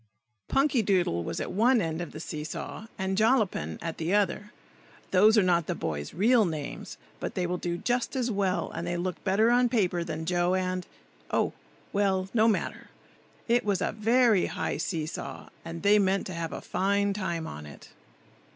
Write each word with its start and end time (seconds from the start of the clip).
PUNKYDOODLE 0.47 1.23
was 1.23 1.39
at 1.39 1.51
one 1.51 1.79
end 1.79 2.01
of 2.01 2.11
the 2.11 2.19
see 2.19 2.43
saw, 2.43 2.87
and 2.97 3.15
Jollapin 3.15 3.77
at 3.83 3.99
the 3.99 4.15
other. 4.15 4.51
(Those 5.11 5.37
are 5.37 5.43
not 5.43 5.67
the 5.67 5.75
boys' 5.75 6.11
real 6.11 6.43
names, 6.43 6.97
but 7.19 7.35
they 7.35 7.45
will 7.45 7.59
do 7.59 7.77
just 7.77 8.15
as 8.15 8.31
well, 8.31 8.71
and 8.73 8.87
they 8.87 8.97
look 8.97 9.23
better 9.23 9.51
on 9.51 9.69
paper 9.69 10.03
than 10.03 10.25
Joe, 10.25 10.55
and,—oh! 10.55 11.53
well, 11.93 12.29
no 12.33 12.47
matter!) 12.47 12.87
It 13.47 13.63
was 13.63 13.79
a 13.79 13.91
very 13.91 14.47
high 14.47 14.77
see 14.77 15.05
saw, 15.05 15.49
and 15.63 15.83
they 15.83 15.99
meant 15.99 16.25
to 16.25 16.33
have 16.33 16.51
a 16.51 16.61
fine 16.61 17.13
time 17.13 17.45
on 17.45 17.67
it. 17.67 17.89